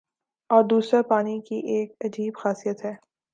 اور 0.49 0.63
دوسرا 0.63 1.01
پانی 1.01 1.39
کی 1.41 1.55
ایک 1.71 1.93
عجیب 2.05 2.33
خاصیت 2.37 2.81
تھی 2.81 2.89